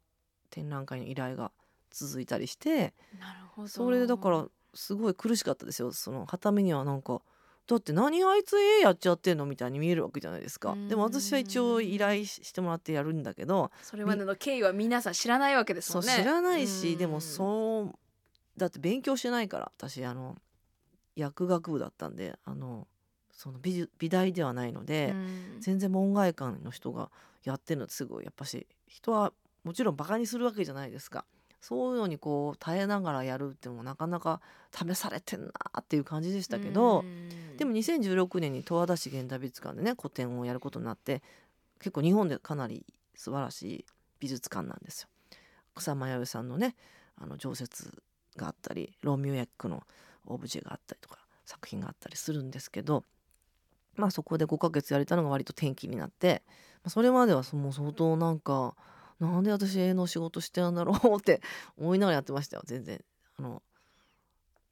[0.51, 1.53] 展覧会の依頼が
[1.91, 2.95] 続いたりして
[3.67, 5.93] それでだからすごい苦しかったですよ。
[5.93, 7.21] その旗目にはなんか
[7.67, 9.47] だって何あいつ絵やっちゃってんの？
[9.47, 10.77] みたいに見えるわけじゃないですか。
[10.89, 16.17] でも私は一応依頼してもらってやるんだけどそれまでの経緯は皆さん知らないわけですもんね。
[16.17, 17.99] 知らないしでもそう
[18.57, 20.37] だって勉強してないから私あの
[21.17, 22.89] 薬学部だったんであの
[23.33, 25.15] その美美大ではないので
[25.61, 27.11] 全然門外漢の人が
[27.45, 29.33] やってるのってすごいやっぱし人は
[29.65, 31.25] もちろんバカにするわけじゃないですか。
[31.61, 34.41] そういうのにこう耐えながらやるっていうのもなかなか
[34.73, 37.05] 試されてんなっていう感じでしたけど
[37.59, 41.23] でも2016年に十和田市現代美術館でね個展をやることになって
[41.79, 43.85] 結構日本でかなり素晴らしい
[44.21, 45.09] 美術館なんですよ。
[45.75, 46.75] 草間彌生さんのね
[47.17, 48.03] あの常設
[48.37, 49.83] があったりロミオ役の
[50.27, 53.05] オブジェがあったりとか作品があったりするんですけど
[53.97, 56.43] まあそこで5ヶ月やれたのが割と転機になって
[56.87, 58.75] それまではもう相当なんか
[59.21, 61.41] なんで私絵の仕事してるんだろうって
[61.77, 63.03] 思いながらやってましたよ全然
[63.39, 63.63] あの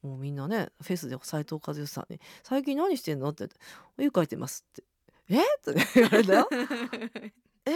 [0.03, 3.49] もうみんなねフェスで斎藤和義さんに「最近何してんの?」って
[3.99, 4.85] 「絵描いてます」って
[5.29, 5.43] 「え？
[5.43, 6.49] っ?」って言われたよ。
[7.67, 7.73] え？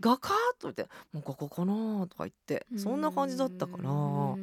[0.00, 0.30] 画家？
[0.58, 4.34] と言って「もうここかな」とか言ってそんな感じだったからや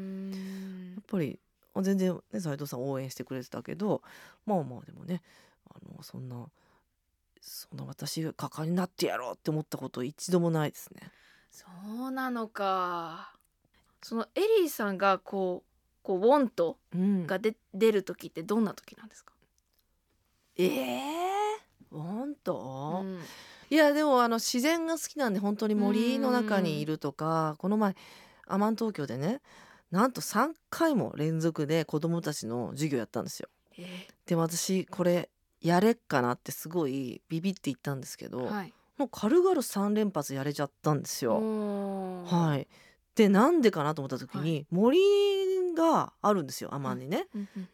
[1.00, 1.40] っぱり
[1.82, 4.02] 全然ね斉藤さん応援してくれてたけど
[4.46, 5.22] まあまあでもね
[5.70, 6.50] あのそんな
[7.40, 11.12] そんな私が画家になってやろうって思ったこと一度もないですね。
[11.52, 11.66] そ
[12.08, 13.34] うなのか。
[14.02, 15.72] そのエリーさんがこう
[16.04, 19.34] こうウォントうん、がで出る時ってどんな時なんですか、
[20.58, 23.20] ええー、本当、うん。
[23.70, 27.96] いやでもあの自然が好きなんで本当に森の中にいるとかこの前
[28.48, 29.42] アマン東京でね
[29.92, 33.50] なんと3回も連続で子供たちの授業やったんですよ。
[33.78, 35.30] えでも私これ
[35.62, 41.42] やれっかなってすごいビビって言ったんですけど、ーはいもう軽々3連発やれちゃったんですよ。
[42.28, 42.68] はい、
[43.16, 45.00] でなんでかなと思った時に、は森
[45.76, 47.26] があるんですよアマンにね。
[47.34, 47.68] うんうん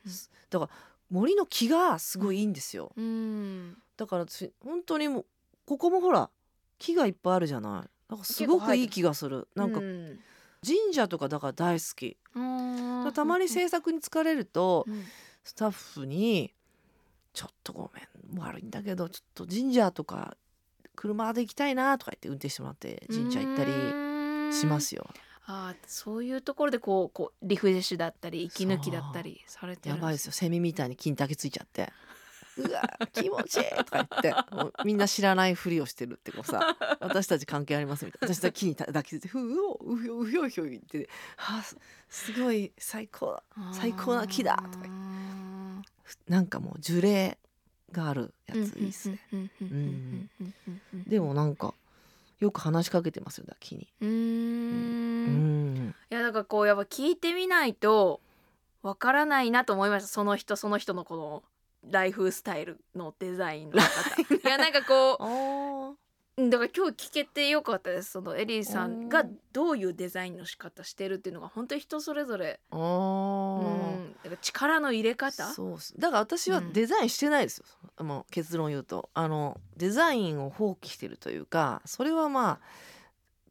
[1.09, 2.91] 森の木がすごいいいんですよ。
[3.95, 5.25] だから私本当にもう
[5.65, 6.29] ここもほら
[6.79, 7.89] 木がいっぱいあるじゃない。
[8.09, 9.47] なんかすごくいい気がする。
[9.55, 10.19] なんかうん
[10.65, 12.17] 神社とかだから大好き。
[12.35, 15.03] うんたまに制作に疲れるとうん
[15.43, 16.53] スタッフに
[17.33, 18.01] 「ちょっとごめ
[18.37, 20.35] ん悪いんだけどちょっと神社とか
[20.97, 23.71] 車で行きたいな」とか言って運転してもらって神社行ったり
[24.53, 25.07] しますよ。
[25.49, 30.33] あーそういうところでこうこうリフレッシュだったり息抜きだったりされてるやばいですよ。
[30.33, 31.93] セミみたいに金竹ついちゃって。
[32.57, 32.81] うわ
[33.13, 34.33] 気持ちいいとか言って。
[34.51, 36.75] もうみんな知らないふりをしてるってこうさ。
[36.99, 38.33] 私たち関係ありますみたいな。
[38.33, 41.07] 私たち木に抱きついてふうおうひょうひょうひょう言って。
[41.37, 41.77] はあす
[42.09, 43.43] すごい最高だ。
[43.71, 44.89] 最高な木だとか言って。
[46.27, 47.37] なんかもう樹齢
[47.91, 49.19] があるやついいっすね。
[49.31, 49.35] う
[49.65, 50.29] ん
[51.07, 51.73] でもなんか
[52.39, 53.87] よく話しかけてますよだ木に。
[54.01, 55.73] うーうん。
[55.87, 58.19] んいやだからこうやっぱ聞いてみないと
[58.83, 61.43] わからないなと思いましたその人その人のこの
[61.89, 64.21] ライフスタイルのデザインの方。
[64.21, 65.97] いやなんかこあう
[66.37, 68.11] だから今日聞けてよかったです。
[68.11, 72.59] そのエリーさんがどういうデザインの仕方してるっていうのが本当に人それぞれ。
[72.69, 75.51] あうーんだから力の入れ方。
[75.51, 76.73] そうだから私はうん。
[76.73, 77.63] デザインしてないです
[77.97, 79.09] よ、もう結論言うと。
[79.15, 82.59] あのデザインを放棄してるというかそれはまあ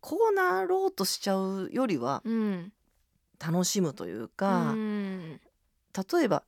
[0.01, 2.72] こうなろうとしちゃうよりはうん。
[3.45, 5.32] 楽しむといううか、ん。
[5.32, 5.41] 例
[6.22, 6.45] えば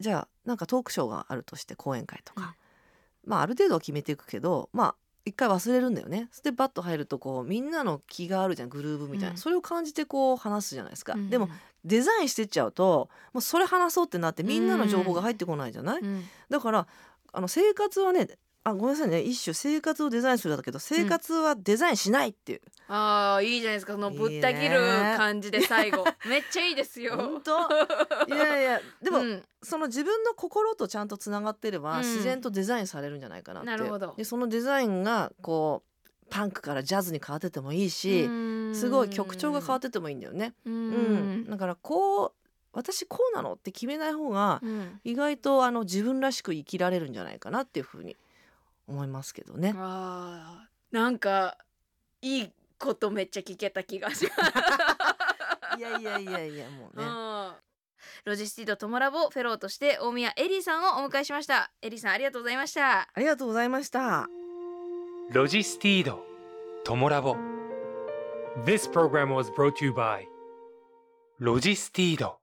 [0.00, 2.54] じゃあなんかトークショーがあるとして講演会とか、
[3.24, 3.30] うん。
[3.30, 6.28] まあある程度は決めていくけどまあ一回忘れるんだよね。
[6.30, 8.68] そしてバッと入るとこうみんなの気があるじゃん。
[8.68, 9.36] グルーブみたいな、うん。
[9.36, 11.48] それを感じてこう話すじゃないですか、うんでも
[11.82, 16.24] デザインしてっちゃうともうそれ話そうってなってみんなの情報が入ってこないじゃない、うん。
[16.50, 16.86] だから
[17.32, 18.28] あの生活はね
[18.62, 19.22] あごめんなさいね。
[19.22, 23.94] 一種生活をデザインするだけど生活はデザインしないっていう、ああいいじゃないですか。
[23.94, 24.80] そのぶった切る
[25.16, 26.04] 感じで最後。
[26.28, 27.16] めっちゃいいですよ。
[27.16, 27.58] 本当？
[28.28, 29.42] いやいやでも、うん。
[29.62, 32.04] その自分の心とちゃんとつながってれば、うん。
[32.04, 33.66] 自然とデザインされるんじゃないかなって。
[33.66, 34.14] なるほど。
[34.16, 38.28] でそのデザインがこうパンクからジャズに変わっててもいいし、
[38.74, 40.52] すごい曲調が変わっててもいいんだよね。
[40.66, 41.36] ううん。
[41.44, 41.50] ん。
[41.50, 42.32] だからこう
[42.72, 45.00] 私こうなのって決めない方がうん。
[45.02, 48.16] 意外とあの自分らしく生きられるんじゃないかなっていうふうに
[48.90, 49.72] 思いますけどね。
[49.76, 50.94] あー。
[50.94, 51.56] なんか
[52.20, 55.78] いいことめっちゃ聞けた気がします。
[55.78, 57.04] いやいやいやいやもうね。
[57.04, 57.52] うん。
[58.24, 61.70] ロジスティードトモラボフェローとして大宮エリーさんをお迎えしました。
[61.80, 63.02] エリーさんありがとうございました。
[63.02, 64.28] ありがとうございました。
[65.30, 66.24] ロジスティード
[66.84, 67.36] トモラボ。
[68.64, 70.26] This program was brought to you by
[71.38, 72.39] ロジスティード